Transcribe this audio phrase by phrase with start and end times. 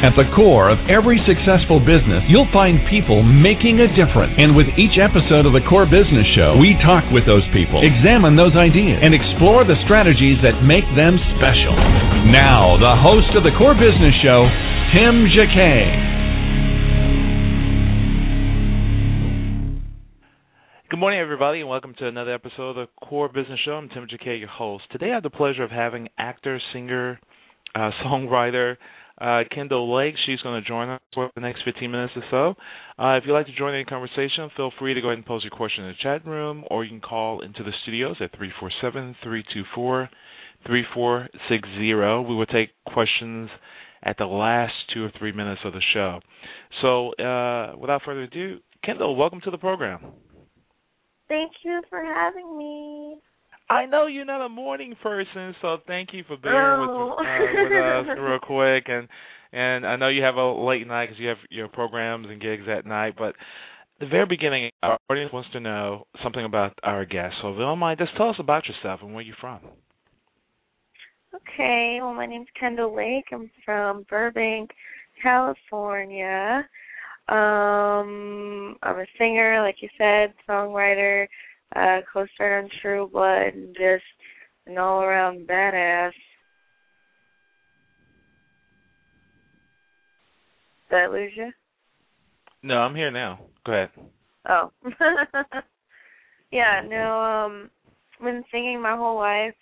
[0.00, 4.32] At the core of every successful business, you'll find people making a difference.
[4.40, 8.32] And with each episode of the Core Business Show, we talk with those people, examine
[8.32, 11.76] those ideas, and explore the strategies that make them special.
[12.32, 14.48] Now, the host of the Core Business Show,
[14.96, 15.92] Tim Jacquet.
[20.88, 23.76] Good morning, everybody, and welcome to another episode of the Core Business Show.
[23.76, 24.88] I'm Tim Jacquet, your host.
[24.96, 27.20] Today, I have the pleasure of having actor, singer,
[27.74, 28.80] uh, songwriter
[29.20, 30.14] uh, Kendall Lake.
[30.26, 33.02] She's going to join us for the next 15 minutes or so.
[33.02, 35.26] Uh, if you'd like to join in the conversation, feel free to go ahead and
[35.26, 38.30] post your question in the chat room, or you can call into the studios at
[38.36, 40.10] 347 324
[40.66, 42.28] 3460.
[42.28, 43.48] We will take questions
[44.02, 46.20] at the last two or three minutes of the show.
[46.82, 50.00] So, uh, without further ado, Kendall, welcome to the program.
[51.28, 53.16] Thank you for having me.
[53.70, 57.16] I know you're not a morning person, so thank you for bearing Oh.
[57.16, 58.84] with, uh, with us real quick.
[58.88, 59.08] And
[59.52, 62.64] and I know you have a late night because you have your programs and gigs
[62.68, 63.14] at night.
[63.16, 63.34] But
[64.00, 67.34] the very beginning, our audience wants to know something about our guest.
[67.42, 69.60] So if you don't mind, just tell us about yourself and where you're from.
[71.34, 73.26] Okay, well, my name's Kendall Lake.
[73.32, 74.70] I'm from Burbank,
[75.22, 76.68] California.
[77.28, 81.28] Um, I'm a singer, like you said, songwriter,
[81.74, 84.04] uh, co-star on True Blood, and just
[84.66, 86.12] an all-around badass.
[90.90, 91.52] Did I lose you?
[92.62, 93.40] No, I'm here now.
[93.64, 93.90] Go ahead.
[94.48, 94.70] Oh.
[96.50, 97.70] yeah, no, um
[98.22, 99.54] been singing my whole life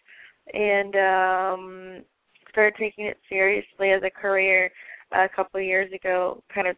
[0.53, 2.05] and um
[2.51, 4.71] started taking it seriously as a career
[5.13, 6.43] a couple of years ago.
[6.53, 6.77] Kind of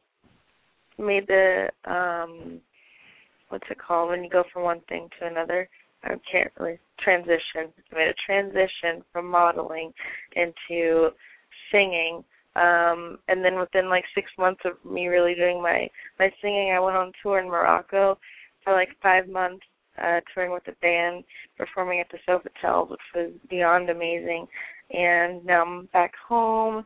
[0.99, 2.61] made the um
[3.51, 5.69] what's it called when you go from one thing to another?
[6.03, 7.69] I can't really transition.
[7.93, 9.93] I made a transition from modeling
[10.35, 11.11] into
[11.71, 12.25] singing.
[12.57, 15.89] Um and then within like six months of me really doing my
[16.19, 18.19] my singing I went on tour in Morocco
[18.65, 19.65] for like five months,
[20.03, 21.25] uh touring with a band,
[21.57, 24.47] performing at the Sofitel, which was beyond amazing.
[24.91, 26.83] And now I'm back home,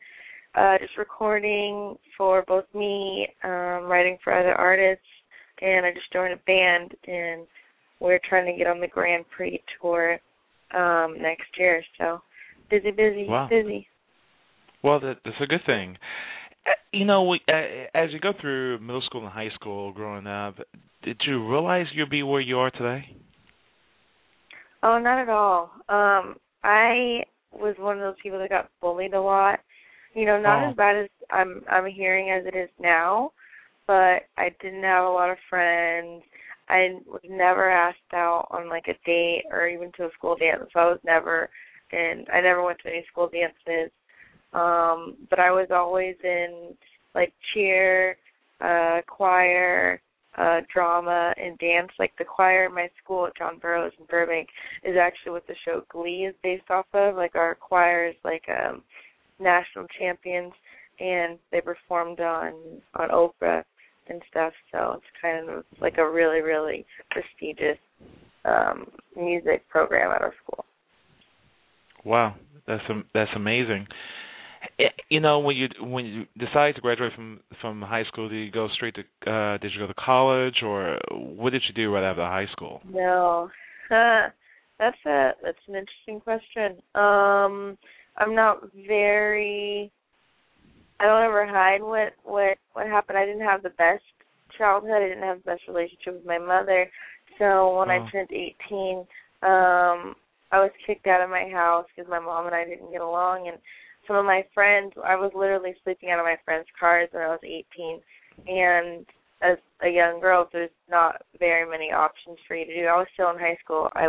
[0.55, 5.07] uh just recording for both me, um, writing for other artists
[5.65, 7.47] and I just joined a band and
[8.01, 10.19] we're trying to get on the Grand Prix tour
[10.75, 11.83] um next year.
[11.99, 12.21] So
[12.71, 13.49] busy, busy, Wow.
[13.49, 13.87] busy.
[14.83, 15.97] Well, that, that's a good thing.
[16.67, 20.27] Uh, You know, we, uh, as you go through middle school and high school growing
[20.27, 20.57] up,
[21.03, 23.07] did you realize you'd be where you are today?
[24.83, 25.71] Oh, not at all.
[25.89, 29.61] Um, I was one of those people that got bullied a lot.
[30.15, 30.71] You know, not Oh.
[30.71, 33.33] as bad as I'm I'm hearing as it is now,
[33.87, 36.23] but I didn't have a lot of friends.
[36.69, 40.65] I was never asked out on like a date or even to a school dance.
[40.73, 41.51] So I was never
[41.93, 43.91] and I never went to any school dances.
[44.53, 46.75] Um, but I was always in
[47.15, 48.17] like cheer,
[48.61, 50.01] uh, choir,
[50.39, 51.91] uh, drama, and dance.
[51.99, 54.49] Like the choir in my school at John Burroughs in Burbank
[54.85, 57.17] is actually what the show Glee is based off of.
[57.17, 58.83] Like our choir is like um
[59.41, 60.53] national champions
[61.01, 62.55] and they performed on
[62.95, 63.65] on Oprah
[64.09, 67.79] and stuff, so it's kind of like a really, really prestigious
[68.45, 70.65] um music program at our school.
[72.05, 72.35] Wow,
[72.67, 72.83] that's
[73.15, 73.87] that's amazing.
[74.79, 78.37] Eh, You know, when you when you decide to graduate from from high school, did
[78.37, 81.93] you go straight to uh did you go to college or what did you do
[81.93, 82.81] right after high school?
[82.91, 83.51] No.
[83.89, 84.29] Huh.
[84.77, 86.83] That's a that's an interesting question.
[86.97, 87.79] Um
[88.17, 89.93] I'm not very
[91.05, 93.19] I don't ever hide what what what happened.
[93.19, 94.03] I didn't have the best
[94.57, 95.03] childhood.
[95.03, 96.91] I didn't have the best relationship with my mother.
[97.39, 97.93] So when Oh.
[98.07, 99.07] I turned 18,
[99.43, 100.17] um
[100.51, 103.49] I was kicked out of my house because my mom and I didn't get along
[103.49, 103.59] and
[104.07, 107.29] some of my friends I was literally sleeping out of my friends' cars when I
[107.29, 108.01] was 18
[108.47, 109.05] and
[109.43, 112.87] as a young girl there's not very many options for you to do.
[112.87, 113.91] I was still in high school.
[113.95, 114.07] I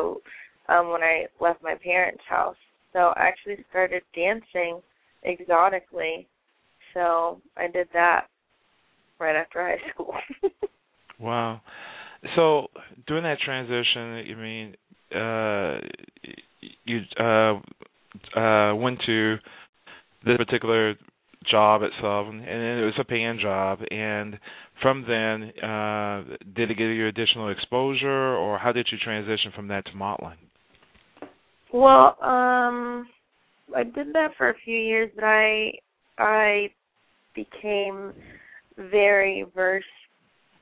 [0.69, 2.61] um when I left my parents' house.
[2.93, 4.81] So I actually started dancing
[5.23, 6.27] exotically.
[6.95, 8.27] So I did that
[9.19, 10.13] right after high school.
[11.19, 11.61] Wow.
[12.35, 12.67] So
[13.07, 14.75] during that transition, you mean
[15.15, 15.79] uh
[16.83, 19.35] you uh uh went to
[20.25, 20.95] this particular
[21.49, 24.39] job itself and, and it was a paying job and
[24.81, 26.23] from then uh
[26.55, 30.37] did it give you additional exposure or how did you transition from that to modeling?
[31.71, 33.07] well, um
[33.75, 35.71] I did that for a few years, but I
[36.17, 36.69] I
[37.35, 38.13] became
[38.77, 39.85] very versed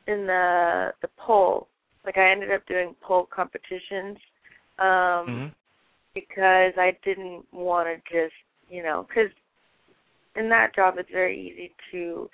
[0.08, 1.68] in the the pole.
[2.06, 4.18] Like I ended up doing pole competitions
[4.80, 5.48] um mm-hmm.
[6.14, 8.34] because I didn't want to just,
[8.70, 9.30] you know, cuz
[10.36, 12.30] in that job it's very easy to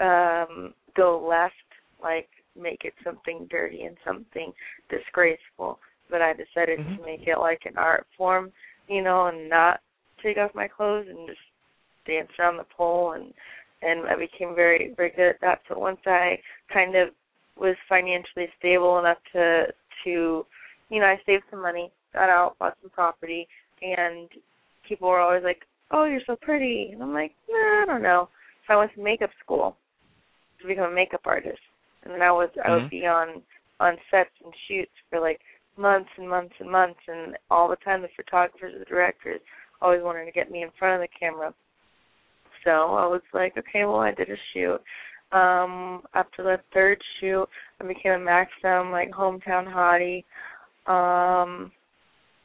[0.00, 1.54] um go left
[2.02, 2.28] like
[2.60, 4.52] make it something dirty and something
[4.88, 5.78] disgraceful
[6.08, 6.96] but i decided mm-hmm.
[6.96, 8.50] to make it like an art form
[8.88, 9.80] you know and not
[10.22, 11.38] take off my clothes and just
[12.06, 13.32] dance around the pole and
[13.82, 15.60] and i became very very good at that.
[15.68, 16.38] So once i
[16.72, 17.08] kind of
[17.56, 19.66] was financially stable enough to
[20.04, 20.46] to
[20.88, 23.46] you know i saved some money got out bought some property
[23.82, 24.28] and
[24.88, 26.90] people were always like oh you're so pretty.
[26.92, 28.28] And i'm like nah, i don't know.
[28.66, 29.76] So i went to makeup school
[30.60, 31.60] to become a makeup artist.
[32.02, 33.00] And then I was I would mm-hmm.
[33.00, 33.42] be on
[33.78, 35.40] on sets and shoots for like
[35.76, 39.40] months and months and months, and all the time the photographers and the directors
[39.80, 41.52] always wanted to get me in front of the camera.
[42.64, 44.80] So I was like, okay, well I did a shoot.
[45.32, 47.46] Um, after the third shoot,
[47.80, 50.24] I became a Maxim like hometown hottie.
[50.90, 51.70] Um,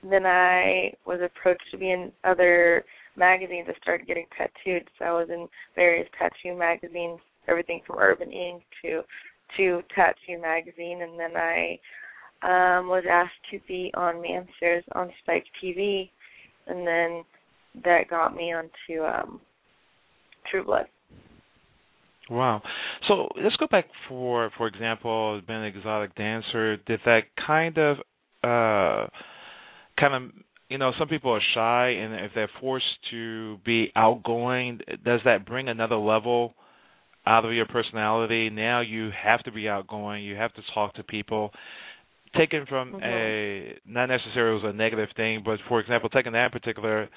[0.07, 2.85] then I was approached to be in other
[3.15, 3.67] magazines.
[3.69, 8.63] I started getting tattooed, so I was in various tattoo magazines, everything from Urban Ink
[8.83, 9.01] to
[9.57, 11.79] to Tattoo magazine, and then I
[12.41, 16.09] um, was asked to be on Manswers on Spike TV,
[16.67, 17.23] and then
[17.83, 19.39] that got me onto um,
[20.63, 22.37] True.
[22.37, 22.61] Wow.
[23.07, 26.77] So let's go back for for example, being an exotic dancer.
[26.77, 27.97] Did that kind of
[28.43, 29.07] uh
[29.99, 30.31] kind of
[30.69, 35.45] you know some people are shy and if they're forced to be outgoing does that
[35.45, 36.55] bring another level
[37.27, 38.49] out of your personality.
[38.49, 40.23] Now you have to be outgoing.
[40.23, 41.51] You have to talk to people.
[42.37, 43.03] Taken from mm-hmm.
[43.03, 47.09] a not necessarily was a negative thing, but for example, taking that particular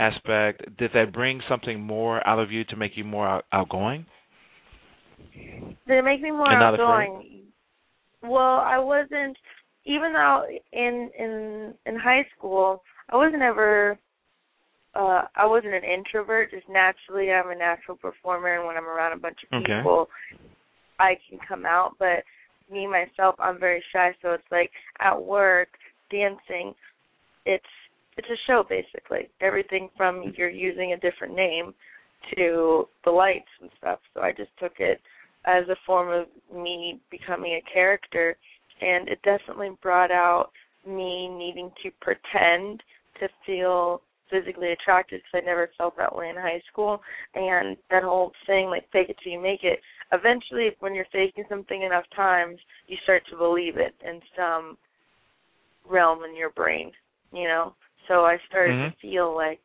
[0.00, 4.06] aspect, did that bring something more out of you to make you more out, outgoing?
[5.34, 7.42] Did it make me more outgoing?
[8.22, 9.36] Well, I wasn't.
[9.84, 13.98] Even though in in in high school, I wasn't ever
[14.94, 19.12] uh I wasn't an introvert, just naturally I'm a natural performer and when I'm around
[19.12, 19.78] a bunch of okay.
[19.78, 20.08] people
[20.98, 22.24] I can come out, but
[22.70, 24.70] me myself I'm very shy, so it's like
[25.00, 25.68] at work,
[26.10, 26.74] dancing,
[27.46, 27.64] it's
[28.20, 29.30] it's a show basically.
[29.40, 30.30] Everything from mm-hmm.
[30.36, 31.72] you're using a different name
[32.36, 33.98] to the lights and stuff.
[34.14, 35.00] So I just took it
[35.46, 38.36] as a form of me becoming a character
[38.80, 40.50] and it definitely brought out
[40.86, 42.82] me needing to pretend
[43.20, 47.00] to feel physically attracted because I never felt that way in high school.
[47.34, 49.80] And that whole thing, like fake it till you make it.
[50.12, 54.76] Eventually, when you're faking something enough times, you start to believe it in some
[55.88, 56.92] realm in your brain,
[57.32, 57.74] you know.
[58.10, 58.90] So I started mm-hmm.
[58.90, 59.60] to feel like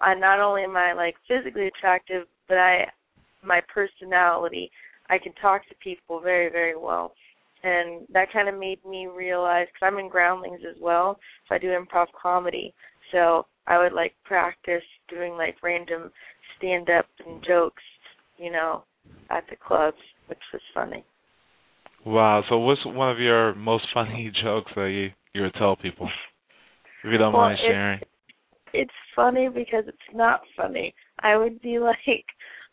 [0.00, 2.86] I not only am I like physically attractive, but I
[3.44, 4.68] my personality,
[5.08, 7.14] I can talk to people very very well.
[7.62, 11.58] And that kind of made me realize, because I'm in Groundlings as well, so I
[11.58, 12.74] do improv comedy.
[13.12, 16.10] So I would like practice doing like random
[16.58, 17.84] stand up and jokes,
[18.38, 18.82] you know,
[19.30, 21.04] at the clubs, which was funny.
[22.04, 22.42] Wow.
[22.48, 26.08] So what's one of your most funny jokes that you you would tell people?
[27.04, 27.98] If you don't well, mind sharing.
[28.00, 28.10] It's,
[28.74, 30.94] it's funny because it's not funny.
[31.20, 32.26] I would be like,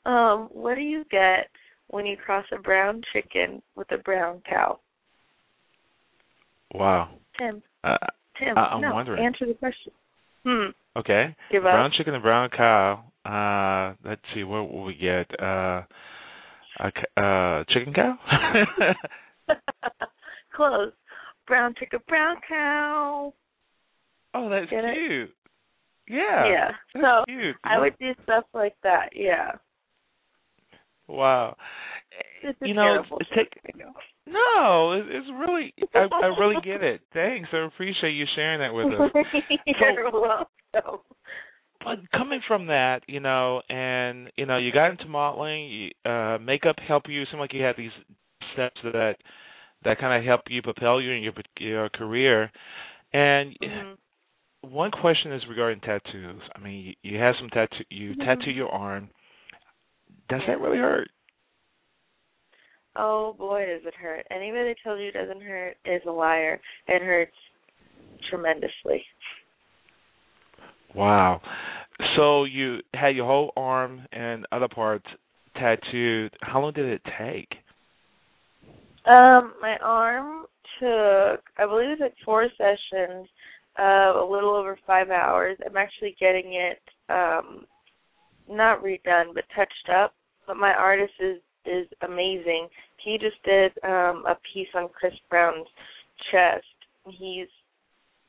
[0.06, 1.50] um, what do you get
[1.88, 4.80] when you cross a brown chicken with a brown cow?
[6.74, 7.10] Wow.
[7.38, 7.64] Tim.
[7.84, 7.98] Uh,
[8.38, 9.26] Tim, I, am no, wondering.
[9.26, 9.92] Answer the question.
[10.46, 10.70] Hmm.
[10.98, 11.36] Okay.
[11.52, 11.92] Give brown up.
[11.98, 13.04] chicken and brown cow.
[13.26, 15.28] Uh, let's see, what will we get?
[15.42, 15.82] Uh,
[16.80, 18.18] a uh, chicken cow.
[20.56, 20.92] Close.
[21.48, 23.34] Brown chicken, brown cow.
[24.34, 25.30] Oh, that's Get cute.
[25.30, 25.36] It?
[26.08, 26.52] Yeah.
[26.52, 26.72] Yeah.
[26.94, 27.56] So cute.
[27.64, 29.10] I would do stuff like that.
[29.16, 29.54] Yeah.
[31.08, 31.56] Wow.
[32.44, 33.04] It's you know,
[33.36, 33.50] take,
[34.26, 37.02] no, it's really I, I really get it.
[37.14, 39.26] Thanks, I appreciate you sharing that with us.
[39.66, 41.00] You're so, welcome.
[41.84, 45.68] But coming from that, you know, and you know, you got into modeling,
[46.06, 47.22] you, uh, makeup helped you.
[47.22, 47.92] It seemed like you had these
[48.54, 49.16] steps that
[49.84, 52.52] that kind of helped you propel you in your your career.
[53.14, 53.94] And mm-hmm.
[54.62, 56.42] One question is regarding tattoos.
[56.56, 58.22] I mean, you, you have some tattoo, you mm-hmm.
[58.22, 59.10] tattoo your arm.
[60.30, 61.10] Does that really hurt?
[62.96, 64.26] Oh boy, does it hurt.
[64.32, 66.60] Anybody that tells you it doesn't hurt is a liar.
[66.88, 67.36] It hurts
[68.30, 69.04] tremendously.
[70.96, 71.42] Wow.
[72.16, 75.06] So you had your whole arm and other parts
[75.56, 76.34] tattooed.
[76.42, 77.50] How long did it take?
[79.06, 80.46] Um, my arm
[80.80, 83.28] took I believe it took four sessions,
[83.80, 85.58] uh, a little over five hours.
[85.66, 87.66] I'm actually getting it um
[88.50, 90.14] not redone but touched up.
[90.48, 92.68] But my artist is is amazing.
[93.04, 95.68] He just did um a piece on Chris Brown's
[96.32, 96.66] chest.
[97.06, 97.48] He's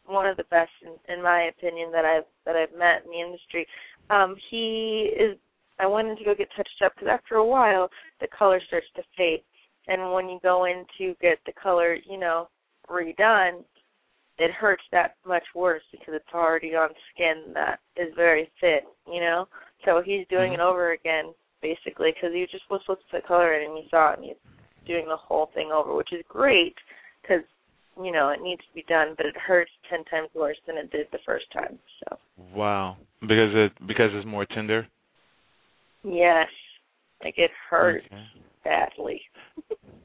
[0.06, 3.20] one of the best in, in my opinion that I've that I've met in the
[3.20, 3.66] industry.
[4.10, 5.36] Um he is
[5.78, 7.88] I went in to go get touched up because after a while
[8.20, 9.42] the color starts to fade,
[9.88, 12.48] and when you go in to get the color, you know,
[12.90, 13.64] redone,
[14.40, 19.20] it hurts that much worse because it's already on skin that is very fit, you
[19.20, 19.46] know.
[19.84, 20.60] So he's doing mm-hmm.
[20.60, 23.88] it over again basically because he just was supposed to put color in and he
[23.90, 26.74] saw it and he's doing the whole thing over, which is great
[27.20, 27.44] because
[28.02, 30.90] you know it needs to be done, but it hurts ten times worse than it
[30.90, 31.78] did the first time.
[32.00, 32.18] So.
[32.54, 34.86] Wow, because it because it's more tender.
[36.02, 36.48] Yes,
[37.22, 38.24] like it hurts okay.
[38.64, 39.20] badly.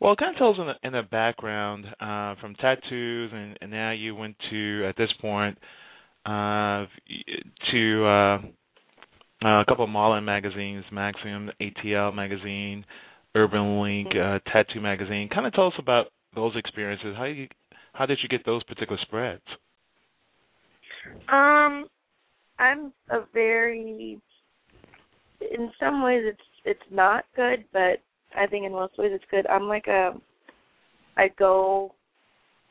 [0.00, 3.70] well, it kind of tells in the, in the background uh, from tattoos, and, and
[3.70, 5.56] now you went to at this point
[6.26, 6.84] uh,
[7.72, 8.38] to uh,
[9.42, 12.84] a couple of modeling magazines, Maxim, ATL magazine,
[13.34, 15.28] Urban Ink, uh, Tattoo magazine.
[15.32, 17.14] Kind of tell us about those experiences.
[17.16, 17.48] How you
[17.92, 19.42] how did you get those particular spreads?
[21.28, 21.86] Um,
[22.58, 24.20] I'm a very
[25.40, 28.00] in some ways it's it's not good, but
[28.36, 29.46] I think in most ways it's good.
[29.46, 30.14] I'm like a
[31.16, 31.94] I go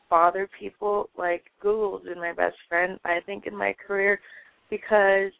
[0.08, 4.20] bother people like Google's been my best friend I think in my career
[4.70, 5.32] because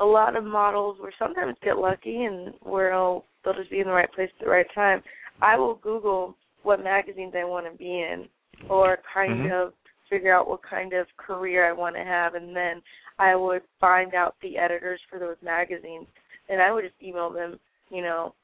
[0.00, 3.92] a lot of models will sometimes get lucky and where they'll just be in the
[3.92, 5.02] right place at the right time.
[5.40, 8.26] I will Google what magazines I want to be in
[8.68, 9.52] or kind mm-hmm.
[9.52, 9.72] of
[10.08, 12.82] figure out what kind of career I want to have and then
[13.18, 16.06] I would find out the editors for those magazines
[16.48, 17.58] and I would just email them,
[17.90, 18.34] you know,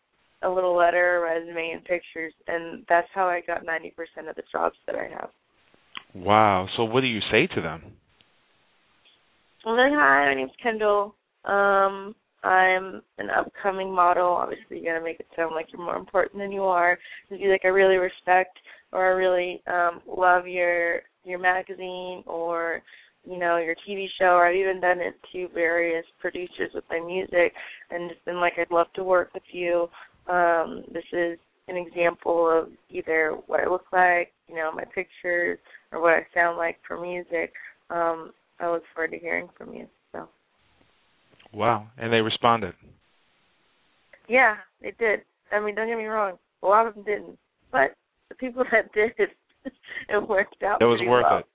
[0.42, 4.36] a little letter, a resume, and pictures, and that's how I got ninety percent of
[4.36, 5.30] the jobs that I have.
[6.14, 6.66] Wow.
[6.76, 7.82] So what do you say to them?
[9.64, 11.14] Well, then, hi, my name's Kendall.
[11.44, 12.14] Um,
[12.44, 14.28] I'm an upcoming model.
[14.28, 16.98] Obviously, you gotta make it sound like you're more important than you are.
[17.28, 18.56] Just be like, I really respect
[18.92, 22.82] or I really um love your your magazine or
[23.28, 27.00] you know, your TV show, or I've even done it to various producers with my
[27.00, 27.52] music,
[27.90, 29.88] and just been like, I'd love to work with you.
[30.28, 35.58] Um, this is an example of either what I look like, you know, my pictures,
[35.92, 37.52] or what I sound like for music.
[37.90, 39.86] Um, I look forward to hearing from you.
[40.12, 40.28] So.
[41.52, 42.74] Wow, and they responded.
[44.28, 45.20] Yeah, they did.
[45.52, 47.38] I mean, don't get me wrong, a lot of them didn't,
[47.72, 47.94] but
[48.28, 49.12] the people that did,
[50.08, 50.82] it worked out.
[50.82, 51.38] It was worth well.
[51.38, 51.46] it.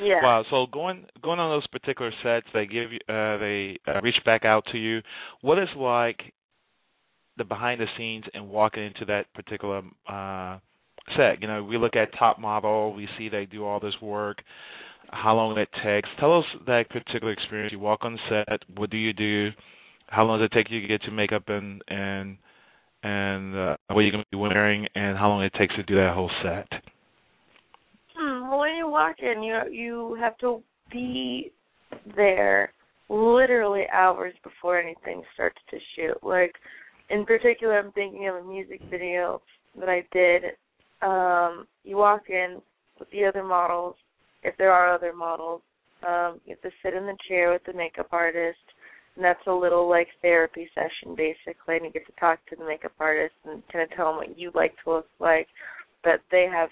[0.00, 0.22] Yeah.
[0.22, 0.44] Wow.
[0.50, 4.44] So going going on those particular sets, they give you uh, they uh, reach back
[4.44, 5.00] out to you.
[5.42, 6.32] What is like
[7.40, 10.58] the behind the scenes and walking into that particular uh,
[11.16, 11.40] set?
[11.40, 14.38] You know, we look at top model, we see they do all this work.
[15.10, 16.08] How long it takes?
[16.20, 17.72] Tell us that particular experience.
[17.72, 18.60] You walk on set.
[18.76, 19.48] What do you do?
[20.06, 22.36] How long does it take you to get to makeup and and
[23.02, 25.94] and uh, what you're going to be wearing, and how long it takes to do
[25.96, 26.68] that whole set?
[28.14, 31.52] Hmm, well, when you walk in, you you have to be
[32.14, 32.72] there
[33.08, 36.16] literally hours before anything starts to shoot.
[36.22, 36.54] Like
[37.10, 39.42] in particular, I'm thinking of a music video
[39.78, 40.42] that I did.
[41.02, 42.60] Um, you walk in
[42.98, 43.96] with the other models,
[44.42, 45.62] if there are other models.
[46.06, 48.58] Um, you have to sit in the chair with the makeup artist,
[49.16, 51.76] and that's a little like therapy session basically.
[51.76, 54.38] And you get to talk to the makeup artist and kind of tell them what
[54.38, 55.48] you like to look like.
[56.02, 56.70] But they have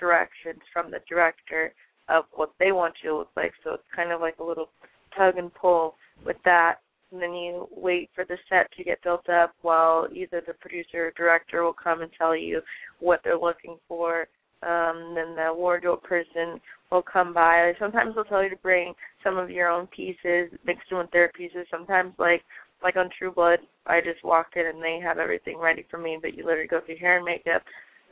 [0.00, 1.72] directions from the director
[2.08, 3.52] of what they want you to look like.
[3.62, 4.68] So it's kind of like a little
[5.16, 6.76] tug and pull with that.
[7.14, 11.06] And then you wait for the set to get built up while either the producer
[11.06, 12.60] or director will come and tell you
[12.98, 14.26] what they're looking for.
[14.64, 17.74] Um, then the wardrobe person will come by.
[17.78, 21.30] Sometimes they'll tell you to bring some of your own pieces mixed in with their
[21.36, 21.66] pieces.
[21.70, 22.42] Sometimes, like
[22.82, 26.18] like on True Blood, I just walked in and they have everything ready for me.
[26.20, 27.62] But you literally go through hair and makeup,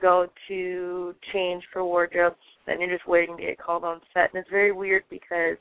[0.00, 2.34] go to change for wardrobe,
[2.66, 4.30] then you're just waiting to get called on set.
[4.32, 5.56] And it's very weird because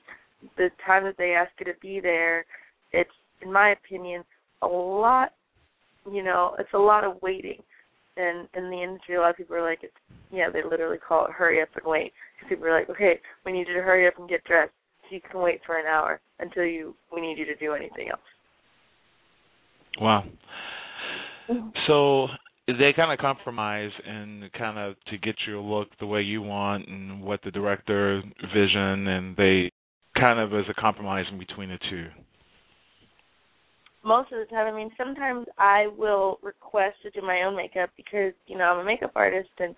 [0.57, 2.45] the time that they ask you to be there,
[2.91, 3.09] it's,
[3.41, 4.23] in my opinion,
[4.61, 5.29] a lot,
[6.11, 7.61] you know, it's a lot of waiting.
[8.17, 9.93] And in the industry, a lot of people are like, it's,
[10.31, 12.13] yeah, they literally call it hurry up and wait.
[12.37, 14.71] Because People are like, okay, we need you to hurry up and get dressed.
[15.09, 18.09] So you can wait for an hour until you we need you to do anything
[18.09, 18.19] else.
[19.99, 20.23] Wow.
[21.49, 21.69] Mm-hmm.
[21.87, 22.27] So
[22.67, 26.41] they kind of compromise and kind of to get you to look the way you
[26.41, 28.21] want and what the director
[28.53, 29.71] vision and they
[30.17, 32.07] kind of as a compromise in between the two
[34.03, 37.89] most of the time i mean sometimes i will request to do my own makeup
[37.97, 39.75] because you know i'm a makeup artist and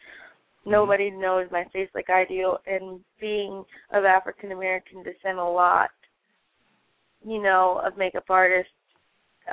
[0.65, 2.55] nobody knows my face like i do.
[2.65, 5.89] And being of african american descent a lot
[7.25, 8.71] you know of makeup artists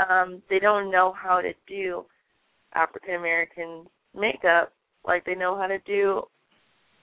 [0.08, 2.04] um they don't know how to do
[2.74, 4.72] African American makeup.
[5.04, 6.22] Like they know how to do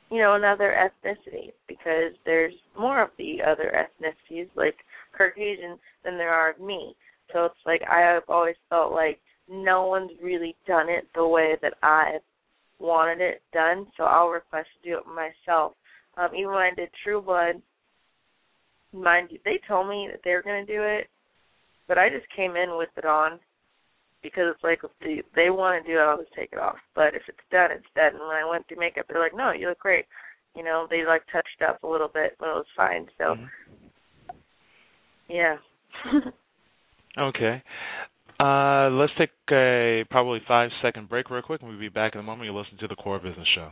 [0.10, 4.78] you know another ethnicity because there's more of the other ethnicities like
[5.18, 6.96] Caucasian than there are of me.
[7.34, 9.20] So it's like I have always felt like
[9.50, 12.18] no one's really done it the way that I
[12.80, 15.74] wanted it done, so I'll request to do it myself.
[16.18, 17.62] Um, even when I did True Blood,
[18.94, 21.08] mind you, they told me that they were going to do it,
[21.88, 23.40] but I just came in with it on
[24.24, 26.78] because it's like if they, they want to do it, I'll just take it off.
[26.96, 28.20] But if it's done, it's done.
[28.20, 30.06] And when I went through makeup, they're like, "No, you look great."
[30.56, 33.08] You know, they like touched up a little bit, but it was fine.
[33.18, 33.46] So, Mm-hmm.
[35.30, 35.58] yeah.
[37.18, 37.64] Okay.
[38.40, 42.20] Uh, let's take a probably five second break real quick, and we'll be back in
[42.20, 42.48] a moment.
[42.50, 43.72] You listen to the Core Business Show.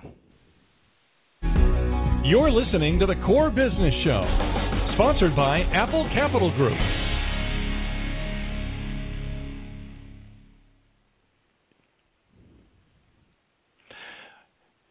[2.23, 4.25] You're listening to the Core Business Show,
[4.95, 6.79] sponsored by Apple Capital Group.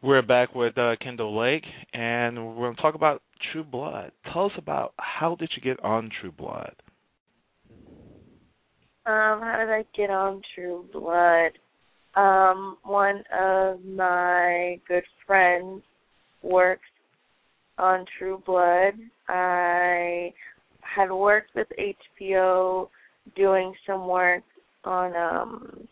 [0.00, 4.12] We're back with uh, Kendall Lake, and we're going to talk about True Blood.
[4.32, 6.75] Tell us about how did you get on True Blood?
[9.06, 11.52] Um, how did I get on True Blood?
[12.14, 15.82] Um, one of my good friends
[16.42, 16.88] works
[17.76, 18.94] on True Blood.
[19.28, 20.32] I
[20.80, 22.88] had worked with HBO
[23.37, 24.42] doing some work
[24.84, 25.88] on um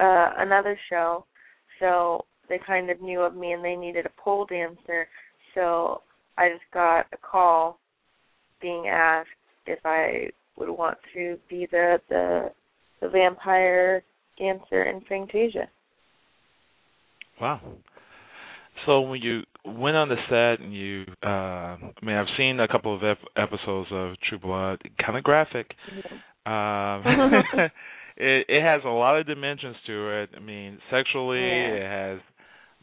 [0.00, 1.24] uh another show.
[1.78, 5.06] So they kind of knew of me and they needed a pole dancer.
[5.54, 6.02] So
[6.36, 7.78] I just got a call
[8.60, 9.28] being asked
[9.66, 12.50] if I would want to be the the,
[13.00, 14.02] the vampire
[14.38, 15.68] dancer in Fantasia.
[17.40, 17.60] Wow.
[18.86, 22.66] So when you went on the set and you, uh, I mean, I've seen a
[22.68, 25.70] couple of ep- episodes of True Blood, kind of graphic.
[26.46, 27.02] Um,
[28.16, 30.30] it, it has a lot of dimensions to it.
[30.36, 31.74] I mean, sexually, Yeah.
[31.74, 32.20] it has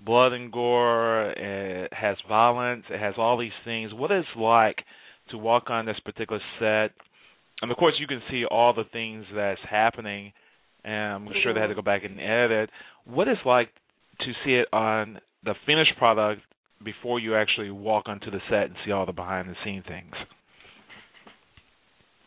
[0.06, 3.94] blood and gore, it has violence, it has all these things.
[3.94, 4.78] What is it like
[5.32, 6.92] to walk on this particular set?
[7.62, 10.34] And of course, you can see all the things that's happening.
[10.84, 12.70] And I'm sure they had to go back and edit.
[13.06, 13.70] What is like
[14.20, 16.42] to see it on the finished product
[16.84, 20.14] before you actually walk onto the set and see all the behind the scene things?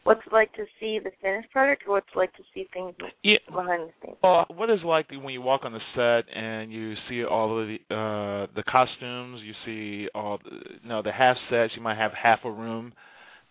[0.05, 2.93] What's it like to see the finished product, or what's it like to see things
[3.23, 3.37] Yeah.
[3.49, 4.17] behind the scenes?
[4.23, 7.59] Well, what is it like when you walk on the set and you see all
[7.59, 10.51] of the uh the costumes, you see all the
[10.83, 12.93] you know the half sets, you might have half a room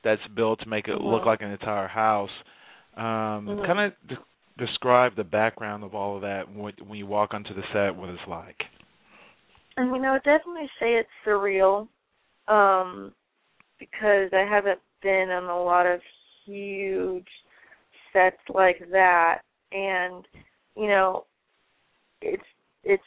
[0.04, 1.26] that's built to make it look Mhm.
[1.26, 2.32] like an entire house.
[2.96, 3.66] Um Mhm.
[3.66, 4.26] kind of de-
[4.58, 8.10] describe the background of all of that when, when you walk onto the set what
[8.10, 8.64] it's like.
[9.78, 11.88] I mean, I would definitely say it's surreal,
[12.48, 13.14] um,
[13.80, 16.02] because I haven't been on a lot of
[16.46, 17.28] huge
[18.14, 20.28] sets like that, and
[20.76, 21.26] you know,
[22.22, 22.44] it's
[22.84, 23.04] it's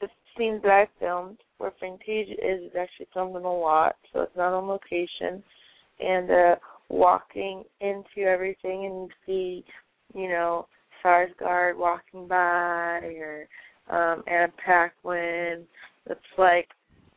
[0.00, 4.20] the scenes that I filmed where Fantasia is is actually filmed in a lot, so
[4.22, 5.42] it's not on location,
[6.00, 6.56] and uh
[6.88, 9.64] walking into everything and see,
[10.14, 10.66] you know,
[11.02, 13.46] Skarsgård walking by or
[13.90, 15.64] um Anna Paquin.
[16.06, 16.68] It's like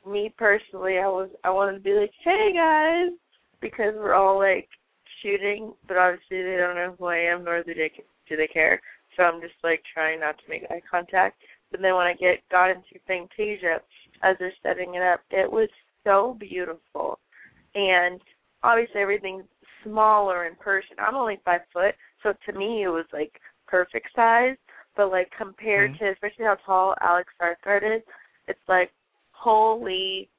[0.08, 3.18] me personally, I was I wanted to be like, Hey guys
[3.62, 4.68] because we're all like
[5.22, 7.92] shooting, but obviously they don't know who I am nor do they
[8.30, 8.82] do they care.
[9.16, 11.42] So I'm just like trying not to make eye contact.
[11.72, 13.80] But then when I get got into Fantasia
[14.24, 15.70] as they're setting it up, it was
[16.04, 17.20] so beautiful.
[17.76, 18.22] And
[18.64, 19.46] obviously everything's
[19.84, 20.96] smaller in person.
[21.00, 24.58] I'm only five foot, so to me it was like perfect size.
[24.96, 26.00] But like compared Mhm.
[26.00, 28.04] to especially how tall Alex Skarsgård is,
[28.48, 28.92] it's like
[29.32, 30.30] holy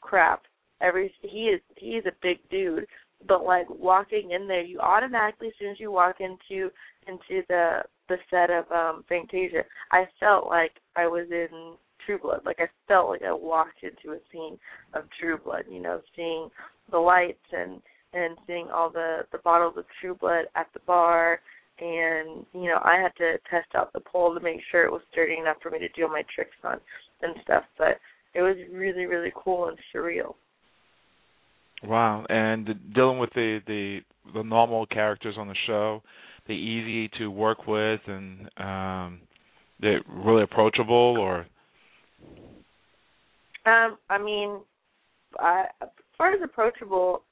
[0.00, 0.44] crap.
[0.80, 2.86] Every he is he is a big dude.
[3.26, 6.70] But like walking in there, you automatically as soon as you walk into
[7.06, 11.76] into the the set of um Fantasia, I felt like I was in
[12.10, 12.40] True Blood.
[12.44, 14.58] Like I felt like I walked into a scene
[14.94, 15.64] of True Blood.
[15.70, 16.48] You know, seeing
[16.90, 17.80] the lights and
[18.12, 21.40] and seeing all the the bottles of True Blood at the bar,
[21.78, 25.02] and you know I had to test out the pole to make sure it was
[25.12, 26.80] sturdy enough for me to do my tricks on
[27.22, 27.62] and stuff.
[27.78, 28.00] But
[28.34, 30.34] it was really really cool and surreal.
[31.84, 34.00] Wow, and dealing with the the
[34.34, 36.02] the normal characters on the show,
[36.48, 39.20] they easy to work with and um
[39.80, 41.46] they're really approachable or
[43.66, 44.60] Um, I mean,
[45.38, 47.22] I, as far as approachable,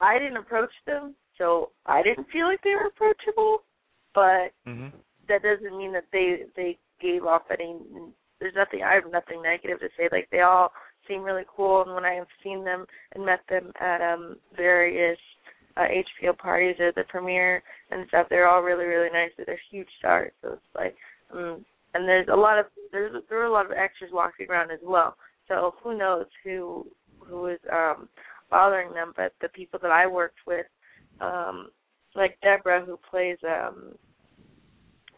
[0.00, 3.62] I didn't approach them, so I didn't feel like they were approachable.
[4.14, 4.92] But mhm
[5.28, 7.76] that doesn't mean that they they gave off any.
[8.40, 8.82] There's nothing.
[8.82, 10.08] I have nothing negative to say.
[10.10, 10.72] Like they all
[11.08, 15.18] seem really cool, and when I have seen them and met them at um various
[15.76, 15.86] uh,
[16.22, 18.26] HBO parties or the premiere and stuff.
[18.28, 19.30] They're all really really nice.
[19.36, 20.96] They're huge stars, so it's like,
[21.32, 24.70] um, and there's a lot of there's there are a lot of extras walking around
[24.70, 25.16] as well.
[25.48, 26.86] So who knows who
[27.20, 28.08] who is um
[28.50, 29.12] bothering them?
[29.16, 30.66] But the people that I worked with,
[31.20, 31.70] um,
[32.14, 33.94] like Deborah, who plays um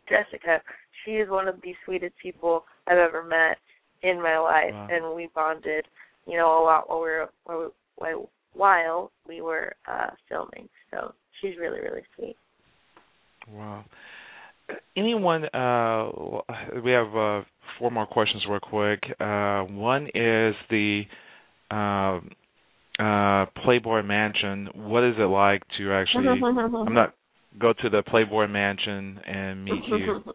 [0.09, 0.61] Jessica,
[1.05, 3.59] she is one of the sweetest people I've ever met
[4.03, 4.89] in my life, wow.
[4.91, 5.87] and we bonded,
[6.27, 10.69] you know, a lot while we were while, while we were uh filming.
[10.91, 12.37] So she's really really sweet.
[13.51, 13.85] Wow.
[14.97, 15.45] Anyone?
[15.47, 16.11] Uh,
[16.85, 17.43] we have uh,
[17.79, 19.01] four more questions, real quick.
[19.21, 21.03] Uh, one is the
[21.71, 22.21] uh,
[23.03, 24.69] uh, Playboy Mansion.
[24.75, 26.29] What is it like to actually?
[26.87, 27.15] I'm not
[27.59, 30.23] go to the Playboy Mansion and meet you.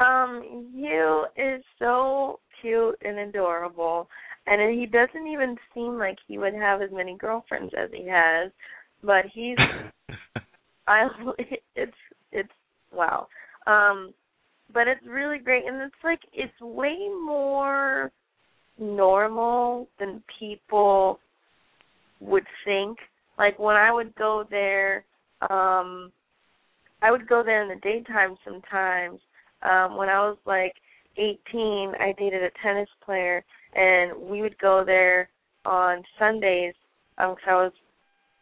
[0.00, 4.08] Um, Hugh is so cute and adorable,
[4.46, 8.50] and he doesn't even seem like he would have as many girlfriends as he has.
[9.04, 9.56] But he's,
[10.88, 11.06] I,
[11.76, 11.92] it's
[12.92, 13.26] wow.
[13.66, 14.12] Um,
[14.72, 18.10] but it's really great, and it's like it's way more
[18.78, 21.20] normal than people
[22.20, 22.98] would think.
[23.38, 25.04] Like when I would go there,
[25.50, 26.12] um,
[27.02, 29.20] I would go there in the daytime sometimes
[29.62, 30.74] um when I was like
[31.18, 35.28] 18, I dated a tennis player and we would go there
[35.64, 36.74] on Sundays
[37.18, 37.72] um cuz I was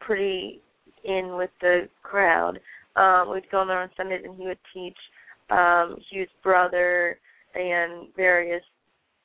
[0.01, 0.61] pretty
[1.05, 2.61] in with the crowd.
[2.97, 4.97] Um we'd go there on Sundays and he would teach
[5.51, 7.19] um Hugh's brother
[7.55, 8.63] and various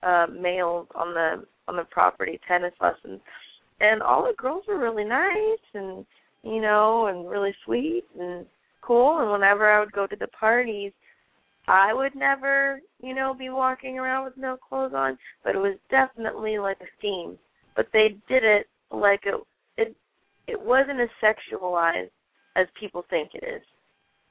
[0.04, 3.22] uh males on the on the property tennis lessons.
[3.80, 6.06] And all the girls were really nice and
[6.44, 8.46] you know, and really sweet and
[8.82, 10.92] cool and whenever I would go to the parties
[11.68, 15.78] I would never, you know, be walking around with no clothes on, but it was
[15.90, 17.38] definitely like a theme.
[17.76, 19.36] But they did it like it
[19.78, 19.96] it
[20.48, 22.12] it wasn't as sexualized
[22.56, 23.64] as people think it is.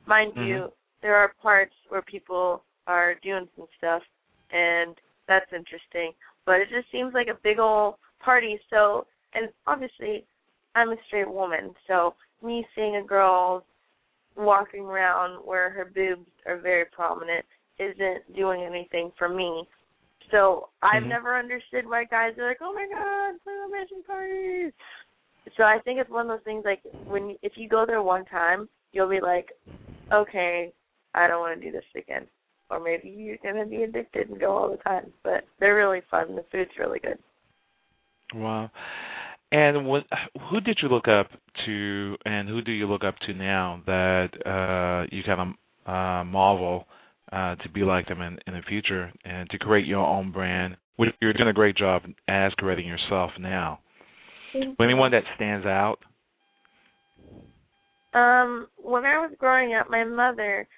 [0.07, 0.47] Mind Mhm.
[0.47, 4.03] you, there are parts where people are doing some stuff
[4.51, 6.13] and that's interesting.
[6.47, 8.61] But it just seems like a big old party.
[8.71, 10.25] So and obviously
[10.75, 13.65] I'm a straight woman, so me seeing a girl
[14.37, 17.45] walking around where her boobs are very prominent
[17.79, 19.69] isn't doing anything for me.
[20.31, 21.09] So I've Mhm.
[21.09, 24.73] never understood why guys are like, "Oh my god, Mansion parties."
[25.57, 28.25] So I think it's one of those things like when if you go there one
[28.25, 29.51] time, you'll be like,
[30.13, 30.73] "Okay,
[31.15, 32.27] I don't want to do this again."
[32.71, 35.13] Or maybe you're gonna be addicted and go all the time.
[35.23, 36.35] But they're really fun.
[36.35, 37.19] The food's really good.
[38.35, 38.71] Wow.
[39.53, 40.03] And when,
[40.51, 41.31] who did you look up
[41.67, 46.25] to, and who do you look up to now that uh, you kind of uh,
[46.25, 46.87] marvel
[47.31, 50.77] uh, to be like them in, in the future and to create your own brand?
[50.97, 53.81] Which you're doing a great job as creating yourself now.
[54.55, 55.99] Anyone that stands out?
[58.13, 60.69] Um, when I was growing up, my mother,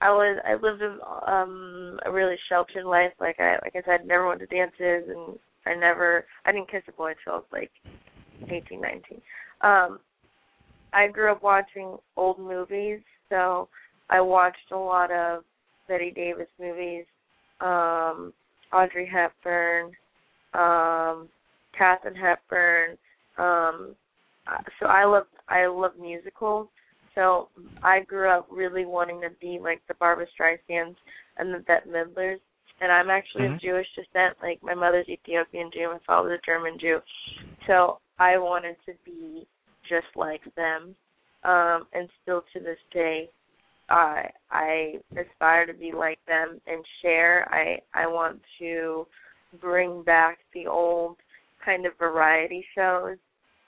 [0.00, 3.12] I was I lived a, um a really sheltered life.
[3.18, 6.82] Like I like I said, never went to dances, and I never I didn't kiss
[6.88, 7.70] a boy until I was like
[8.50, 9.22] eighteen, nineteen.
[9.62, 9.98] Um,
[10.92, 13.68] I grew up watching old movies, so
[14.10, 15.42] I watched a lot of
[15.88, 17.04] Bette Davis movies,
[17.60, 18.32] um,
[18.72, 19.92] Audrey Hepburn,
[20.52, 21.28] um,
[21.76, 22.98] Katharine Hepburn.
[23.38, 23.94] Um,
[24.78, 26.68] so I love I love musicals.
[27.14, 27.48] So
[27.82, 30.96] I grew up really wanting to be like the Barbra Streisands
[31.38, 32.40] and the Bette Midlers.
[32.80, 33.54] And I'm actually Mhm.
[33.54, 34.36] of Jewish descent.
[34.42, 37.00] Like my mother's Ethiopian Jew, my father's a German Jew.
[37.66, 39.46] So I wanted to be
[39.84, 40.96] just like them.
[41.44, 43.30] Um, and still to this day,
[43.88, 47.46] I I aspire to be like them and Cher.
[47.52, 49.06] I I want to
[49.60, 51.16] bring back the old
[51.64, 53.18] kind of variety shows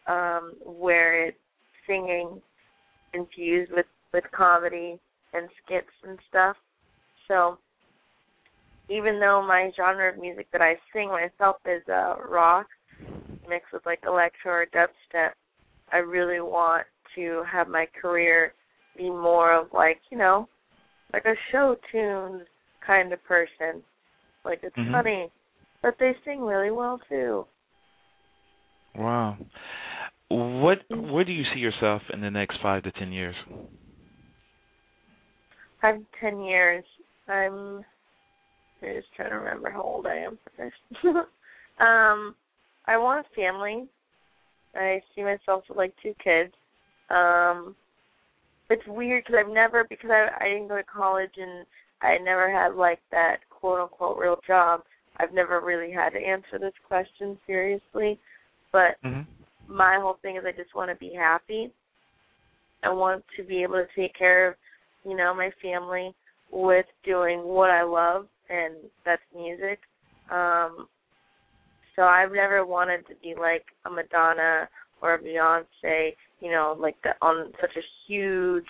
[0.07, 1.39] um, where it's
[1.87, 2.41] singing
[3.13, 4.99] infused with with comedy
[5.33, 6.57] and skits and stuff.
[7.29, 7.59] So
[8.89, 12.67] even though my genre of music that I sing myself is uh, rock
[13.49, 15.31] mixed with like electro or dubstep,
[15.93, 18.55] I really want to have my career
[18.97, 20.49] be more of like you know
[21.13, 22.43] like a show tunes
[22.85, 23.83] kind of person.
[24.45, 24.93] Like it's Mhm.
[24.93, 25.33] funny,
[25.83, 27.47] but they sing really well too.
[28.95, 29.37] Wow.
[30.29, 33.37] What where do you see yourself in the next five to ten years?
[35.81, 36.85] Five to ten years.
[37.29, 37.85] I'm
[38.83, 40.73] I'm just trying to remember how old I am this.
[41.81, 42.35] um,
[42.87, 43.87] I want a family.
[44.75, 46.53] I see myself with like two kids.
[47.09, 47.77] Um,
[48.69, 51.65] it's weird because I've never because I I didn't go to college and
[52.03, 54.83] I never had like that quote unquote real job.
[55.19, 58.19] I've never really had to answer this question seriously,
[58.73, 59.36] but Mm-hmm.
[59.69, 61.73] My whole thing is I just want to be happy.
[62.83, 64.55] I want to be able to take care of,
[65.05, 66.15] you know, my family
[66.53, 68.75] with doing what I love, and
[69.05, 69.81] that's music.
[70.31, 70.87] Um,
[71.95, 74.69] so I've never wanted to be like a Madonna
[75.03, 78.67] or a Beyonce, you know, like the, on such a huge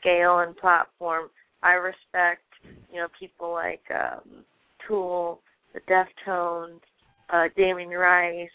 [0.00, 1.28] scale and platform.
[1.62, 2.42] I respect,
[2.90, 4.44] you know, people like um,
[4.86, 5.40] Tool,
[5.74, 6.80] the Deftones,
[7.32, 8.48] uh, Damien Rice,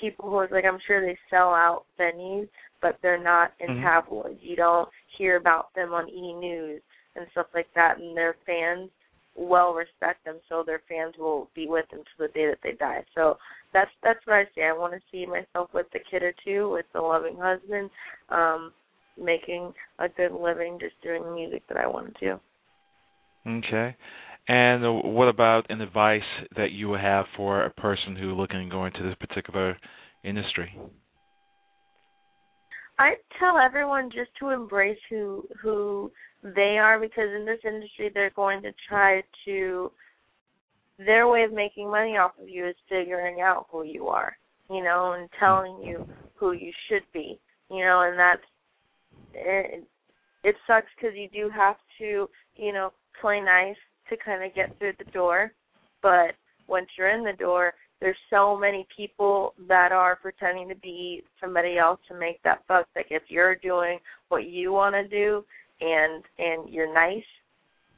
[0.00, 2.48] people who are like I'm sure they sell out venues,
[2.80, 3.82] but they're not in mm-hmm.
[3.82, 4.40] tabloids.
[4.40, 6.82] You don't hear about them on E News
[7.16, 8.90] and stuff like that, and their fans
[9.36, 12.72] well respect them, so their fans will be with them to the day that they
[12.72, 13.04] die.
[13.14, 13.38] So
[13.72, 14.64] that's that's what I say.
[14.64, 17.90] I want to see myself with a kid or two, with a loving husband,
[18.30, 18.72] um,
[19.20, 22.40] making a good living, just doing the music that I want to do.
[23.46, 23.96] Okay.
[24.48, 26.22] And what about an advice
[26.56, 29.76] that you would have for a person who looking going to go into this particular
[30.24, 30.74] industry?
[32.98, 36.10] I tell everyone just to embrace who who
[36.42, 39.92] they are because in this industry they're going to try to
[40.98, 44.36] their way of making money off of you is figuring out who you are,
[44.70, 47.38] you know, and telling you who you should be,
[47.70, 48.42] you know, and that's
[49.34, 49.86] it.
[50.42, 53.76] It sucks because you do have to, you know, play nice
[54.10, 55.52] to kind of get through the door,
[56.02, 56.32] but
[56.66, 61.78] once you're in the door, there's so many people that are pretending to be somebody
[61.78, 62.86] else to make that buck.
[62.94, 65.44] Like if you're doing what you want to do
[65.80, 67.24] and and you're nice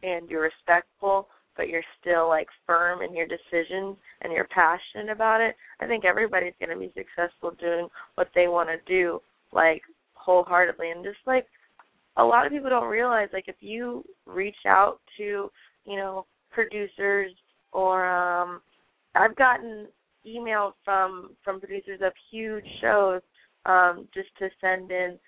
[0.02, 5.42] and you're respectful, but you're still like firm in your decisions and you're passionate about
[5.42, 9.20] it, I think everybody's going to be successful doing what they want to do
[9.52, 9.82] like
[10.14, 11.46] wholeheartedly and just like
[12.16, 15.50] a lot of people don't realize like if you reach out to
[15.90, 17.33] you know producers
[17.72, 18.61] or um
[19.14, 19.88] I've gotten
[20.26, 23.22] emails from from producers of huge shows
[23.66, 25.18] um just to send in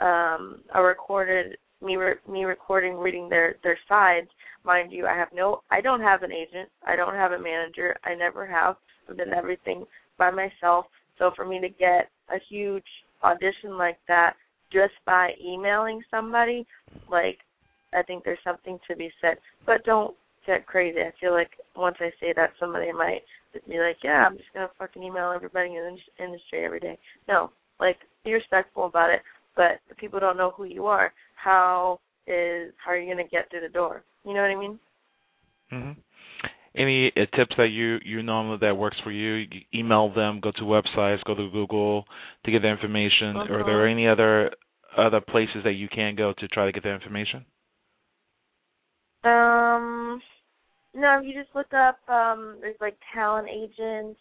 [0.00, 4.28] um a recorded me re- me recording reading their their sides.
[4.64, 6.68] Mind you i have no i don't have an agent.
[6.86, 7.96] I don't have a manager.
[8.04, 8.76] I never have.
[9.08, 9.84] I've done everything
[10.18, 10.86] by myself.
[11.18, 12.84] So for me to get a huge
[13.22, 14.34] audition like that
[14.72, 16.66] just by emailing somebody
[17.10, 17.38] like
[17.92, 20.14] i think there's something to be said but don't
[20.46, 20.98] get crazy.
[21.00, 23.22] I feel like once I say that, somebody might
[23.68, 27.50] be like, "Yeah, I'm just gonna fucking email everybody in the industry every day." No,
[27.80, 29.22] like be respectful about it.
[29.54, 33.50] But if people don't know who you are, how is how are you gonna get
[33.50, 34.02] through the door?
[34.24, 34.78] You know what I mean?
[35.70, 35.96] Mhm.
[36.74, 39.34] Any uh, tips that you you normally that works for you?
[39.34, 39.60] you?
[39.74, 42.06] Email them, go to websites, go to Google
[42.44, 43.36] to get the information.
[43.36, 43.54] Uh-huh.
[43.54, 44.52] Are there any other
[44.96, 47.44] other places that you can go to try to get the information?
[49.24, 50.20] Um,
[50.94, 54.20] no, you just look up um there's like talent agents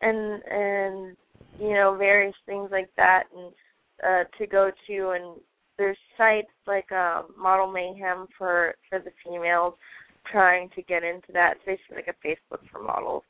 [0.00, 1.16] and and
[1.58, 3.52] you know various things like that and
[4.04, 5.40] uh to go to and
[5.78, 9.74] there's sites like uh, Model Mayhem for for the females
[10.30, 11.54] trying to get into that.
[11.56, 13.22] It's basically like a Facebook for models.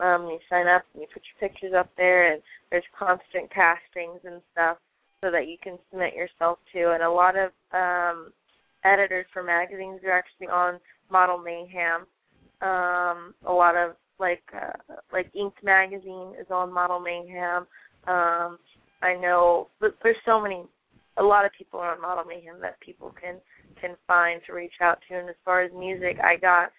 [0.00, 4.20] Um, you sign up and you put your pictures up there, and there's constant castings
[4.24, 4.78] and stuff
[5.20, 6.92] so that you can submit yourself to.
[6.92, 8.32] And a lot of um,
[8.84, 10.78] editors for magazines are actually on
[11.10, 12.06] Model Mayhem.
[12.62, 17.66] Um, a lot of like uh, like Inked magazine is on Model Mayhem.
[18.06, 18.58] Um,
[19.02, 20.62] I know but there's so many,
[21.16, 23.36] a lot of people are on Model Mayhem that people can
[23.80, 25.18] can find to reach out to.
[25.18, 26.70] And as far as music, I got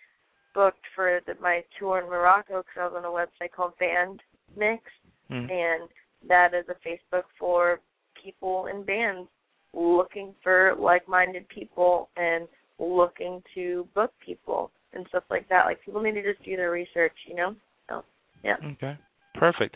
[0.54, 4.22] booked for the, my tour in Morocco because I was on a website called Band
[4.58, 4.84] Mix,
[5.30, 5.52] mm.
[5.52, 5.89] and
[6.28, 7.80] that is a Facebook for
[8.22, 9.28] people in bands
[9.76, 12.48] looking for like-minded people and
[12.80, 15.66] looking to book people and stuff like that.
[15.66, 17.56] Like people need to just do their research, you know.
[17.90, 18.04] So
[18.44, 18.56] yeah.
[18.74, 18.98] Okay.
[19.36, 19.76] Perfect.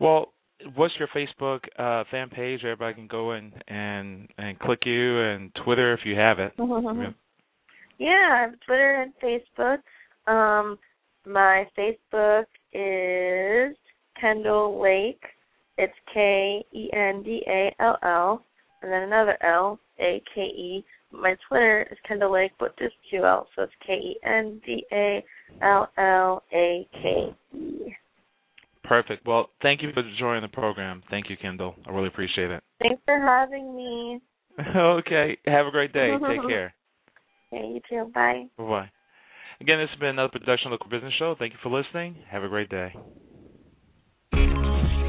[0.00, 0.32] Well,
[0.74, 2.60] what's your Facebook uh, fan page?
[2.62, 6.52] Everybody can go and and and click you and Twitter if you have it.
[6.58, 7.10] yeah.
[7.98, 9.78] yeah, I have Twitter and Facebook.
[10.30, 10.78] Um,
[11.26, 13.76] my Facebook is
[14.20, 15.22] Kendall Lake.
[15.78, 18.44] It's K E N D A L L
[18.82, 20.84] and then another L, A K E.
[21.10, 24.84] My Twitter is Kendall Lake, but just two L, so it's K E N D
[24.92, 25.24] A
[25.62, 27.94] L L A K E.
[28.84, 29.26] Perfect.
[29.26, 31.02] Well, thank you for joining the program.
[31.10, 31.74] Thank you, Kendall.
[31.86, 32.62] I really appreciate it.
[32.80, 34.20] Thanks for having me.
[34.76, 35.36] okay.
[35.46, 36.10] Have a great day.
[36.10, 36.74] Take care.
[37.52, 38.10] Okay, you too.
[38.14, 38.46] Bye.
[38.56, 38.90] Bye bye.
[39.60, 41.34] Again, this has been another production of the Local Business Show.
[41.38, 42.16] Thank you for listening.
[42.30, 42.94] Have a great day.